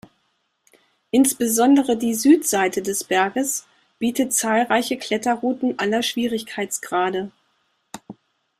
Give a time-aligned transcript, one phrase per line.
[1.11, 3.67] Insbesondere die Südseite des Berges
[3.99, 7.31] bietet zahlreiche Kletterrouten aller Schwierigkeitsgrade.